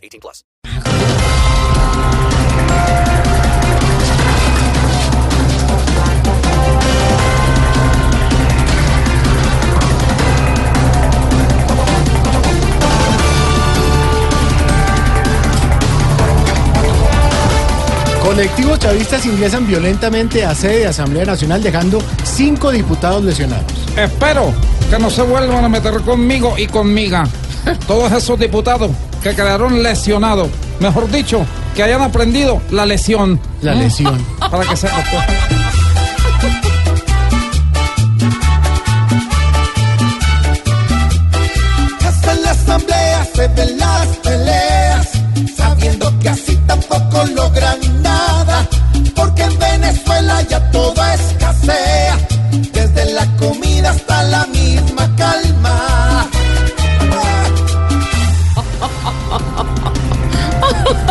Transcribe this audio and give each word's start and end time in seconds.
18 0.00 0.20
plus. 0.20 0.44
Colectivos 18.30 18.78
chavistas 18.78 19.26
ingresan 19.26 19.66
violentamente 19.66 20.44
a 20.44 20.54
sede 20.54 20.78
de 20.78 20.86
Asamblea 20.86 21.24
Nacional 21.24 21.62
dejando 21.62 22.00
cinco 22.22 22.70
diputados 22.70 23.24
lesionados. 23.24 23.72
Espero 23.96 24.54
que 24.88 24.98
no 24.98 25.10
se 25.10 25.22
vuelvan 25.22 25.64
a 25.64 25.68
meter 25.68 26.00
conmigo 26.02 26.54
y 26.56 26.66
conmiga. 26.66 27.24
Todos 27.86 28.12
esos 28.12 28.38
diputados 28.38 28.90
que 29.22 29.34
quedaron 29.34 29.82
lesionados. 29.82 30.48
Mejor 30.80 31.10
dicho, 31.10 31.44
que 31.74 31.82
hayan 31.82 32.02
aprendido 32.02 32.60
la 32.70 32.86
lesión. 32.86 33.40
La 33.62 33.74
lesión. 33.74 34.24
Para 34.38 34.64
que 34.64 34.76
sepa 34.76 35.02
pues. 35.10 35.24
Hasta 42.06 42.32
en 42.32 42.42
la 42.42 42.50
asamblea 42.50 43.24
se 43.34 43.48
ven 43.48 43.78
las 43.78 44.08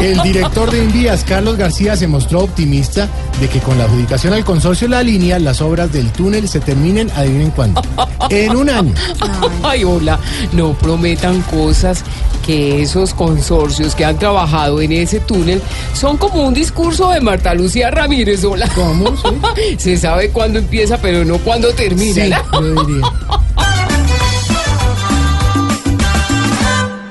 El 0.00 0.22
director 0.22 0.70
de 0.70 0.82
Envías, 0.82 1.24
Carlos 1.24 1.56
García, 1.56 1.96
se 1.96 2.06
mostró 2.06 2.40
optimista 2.40 3.08
de 3.40 3.48
que 3.48 3.58
con 3.58 3.78
la 3.78 3.84
adjudicación 3.84 4.32
al 4.32 4.44
consorcio 4.44 4.86
La 4.86 5.02
Línea, 5.02 5.38
las 5.38 5.60
obras 5.60 5.92
del 5.92 6.10
túnel 6.12 6.48
se 6.48 6.60
terminen, 6.60 7.10
adivinen 7.16 7.50
cuándo. 7.50 7.82
En 8.30 8.56
un 8.56 8.70
año. 8.70 8.94
Ay, 9.62 9.82
hola, 9.84 10.18
no 10.52 10.72
prometan 10.74 11.42
cosas 11.42 12.04
que 12.46 12.82
esos 12.82 13.12
consorcios 13.12 13.94
que 13.94 14.04
han 14.04 14.18
trabajado 14.18 14.80
en 14.80 14.92
ese 14.92 15.20
túnel 15.20 15.60
son 15.94 16.16
como 16.16 16.46
un 16.46 16.54
discurso 16.54 17.10
de 17.10 17.20
Marta 17.20 17.52
Lucía 17.54 17.90
Ramírez, 17.90 18.44
hola. 18.44 18.68
¿Cómo? 18.74 19.16
Sí. 19.16 19.76
Se 19.78 19.96
sabe 19.96 20.30
cuándo 20.30 20.60
empieza, 20.60 20.98
pero 20.98 21.24
no 21.24 21.38
cuándo 21.38 21.72
termina. 21.72 22.24
Sí, 22.24 22.32
yo 22.52 22.84
diría. 22.84 23.12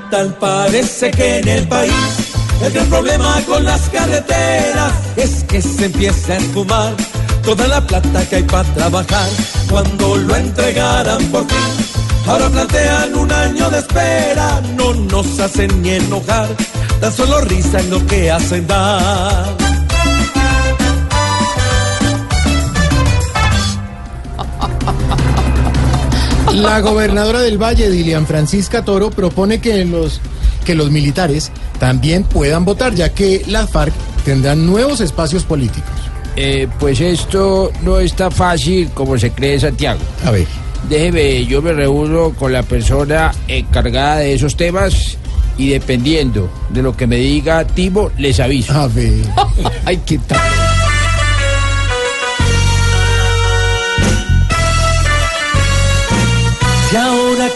Tal 0.09 0.33
parece 0.35 1.11
que 1.11 1.39
en 1.39 1.47
el 1.49 1.67
país 1.67 2.26
el 2.61 2.73
gran 2.73 2.87
problema 2.87 3.41
con 3.45 3.63
las 3.63 3.89
carreteras 3.89 4.93
es 5.15 5.43
que 5.43 5.61
se 5.61 5.85
empieza 5.85 6.33
a 6.33 6.37
esfumar 6.37 6.95
toda 7.43 7.67
la 7.67 7.85
plata 7.85 8.27
que 8.27 8.37
hay 8.37 8.43
para 8.43 8.63
trabajar. 8.73 9.29
Cuando 9.69 10.17
lo 10.17 10.35
entregaran 10.35 11.23
por 11.25 11.45
fin, 11.47 11.85
ahora 12.25 12.49
plantean 12.49 13.15
un 13.15 13.31
año 13.31 13.69
de 13.69 13.79
espera. 13.79 14.61
No 14.75 14.93
nos 14.93 15.39
hacen 15.39 15.81
ni 15.81 15.91
enojar, 15.91 16.49
tan 16.99 17.13
solo 17.13 17.41
risa 17.41 17.79
en 17.79 17.89
lo 17.89 18.05
que 18.05 18.31
hacen 18.31 18.67
dar. 18.67 19.55
La 26.53 26.79
gobernadora 26.79 27.41
del 27.41 27.61
Valle, 27.61 27.89
Dilian 27.91 28.25
Francisca 28.25 28.83
Toro, 28.83 29.11
propone 29.11 29.61
que 29.61 29.85
los, 29.85 30.19
que 30.65 30.73
los 30.73 30.89
militares 30.89 31.51
también 31.79 32.23
puedan 32.23 32.65
votar, 32.65 32.93
ya 32.93 33.13
que 33.13 33.43
las 33.47 33.69
FARC 33.69 33.93
tendrán 34.25 34.65
nuevos 34.65 35.01
espacios 35.01 35.43
políticos. 35.43 35.91
Eh, 36.35 36.67
pues 36.79 37.01
esto 37.01 37.71
no 37.81 37.99
está 37.99 38.29
fácil 38.29 38.89
como 38.93 39.17
se 39.17 39.31
cree 39.31 39.59
Santiago. 39.59 39.99
A 40.23 40.31
ver. 40.31 40.47
Déjeme, 40.87 41.45
yo 41.45 41.61
me 41.61 41.73
reúno 41.73 42.33
con 42.33 42.53
la 42.53 42.63
persona 42.63 43.31
encargada 43.47 44.17
de 44.17 44.33
esos 44.33 44.55
temas 44.55 45.17
y 45.57 45.69
dependiendo 45.69 46.49
de 46.69 46.83
lo 46.83 46.95
que 46.95 47.07
me 47.07 47.17
diga 47.17 47.65
Timo, 47.65 48.11
les 48.17 48.39
aviso. 48.39 48.73
A 48.73 48.87
ver. 48.87 49.25
Ay, 49.85 49.99
qué 50.05 50.19
tal. 50.19 50.66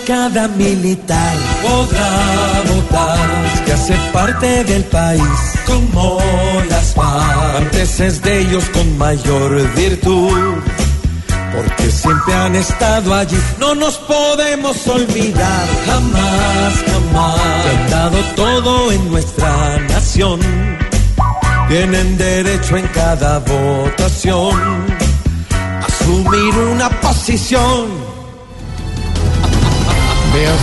Cada 0.06 0.47
militar 0.47 1.35
podrá 1.62 2.63
votar, 2.73 3.63
que 3.66 3.73
hace 3.73 3.95
parte 4.12 4.63
del 4.63 4.84
país, 4.85 5.22
como 5.66 6.19
las 6.69 6.94
FARC. 6.94 7.57
Antes 7.57 8.00
es 8.00 8.22
de 8.22 8.39
ellos 8.39 8.63
con 8.73 8.97
mayor 8.97 9.75
virtud, 9.75 10.56
porque 11.56 11.91
siempre 11.91 12.34
han 12.34 12.56
estado 12.56 13.13
allí. 13.13 13.38
No 13.59 13.75
nos 13.75 13.97
podemos 13.97 14.88
olvidar, 14.88 15.67
jamás, 15.85 16.73
jamás. 16.85 17.39
Han 17.66 17.89
dado 17.89 18.18
todo 18.35 18.91
en 18.91 19.12
nuestra 19.12 19.78
nación. 19.89 20.39
Tienen 21.68 22.18
derecho 22.18 22.78
en 22.78 22.88
cada 22.88 23.39
votación 23.39 24.56
a 25.51 25.85
asumir 25.85 26.53
una 26.73 26.89
posición. 27.01 28.21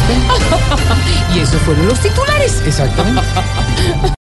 Y 1.35 1.41
esos 1.41 1.61
fueron 1.63 1.87
los 1.89 2.01
titulares. 2.01 2.63
Exactamente. 2.67 3.23